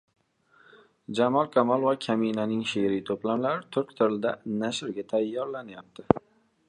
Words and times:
Jamol 1.17 1.49
Kamol 1.57 1.85
va 1.89 1.93
kaminaning 2.05 2.63
she’riy 2.71 3.03
to‘plamlari 3.11 3.63
turk 3.77 3.93
tilida 4.01 4.33
nashrga 4.65 5.07
tayyorlanyapti. 5.13 6.09